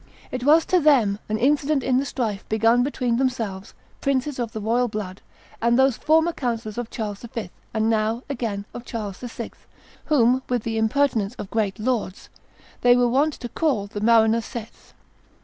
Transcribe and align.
It 0.31 0.43
was 0.43 0.65
to 0.65 0.79
them 0.79 1.19
an 1.29 1.37
incident 1.37 1.83
in 1.83 1.97
the 1.99 2.05
strife 2.07 2.43
begun 2.49 2.81
between 2.81 3.17
themselves, 3.17 3.75
princes 4.01 4.39
of 4.39 4.51
the 4.51 4.59
blood 4.59 4.95
royal, 4.95 5.13
and 5.61 5.77
those 5.77 5.95
former 5.95 6.33
councillors 6.33 6.79
of 6.79 6.89
Charles 6.89 7.19
V., 7.21 7.51
and 7.71 7.87
now, 7.87 8.23
again, 8.27 8.65
of 8.73 8.83
Charles 8.83 9.19
VI., 9.19 9.51
whom, 10.05 10.41
with 10.49 10.63
the 10.63 10.79
impertinence 10.79 11.35
of 11.35 11.51
great 11.51 11.77
lords, 11.77 12.29
they 12.81 12.95
were 12.95 13.07
wont 13.07 13.33
to 13.33 13.47
call 13.47 13.85
the 13.85 14.01
marinosettes. 14.01 14.95